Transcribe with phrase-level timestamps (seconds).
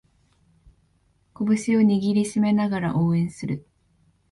[1.35, 3.67] 拳を握りしめながら応援する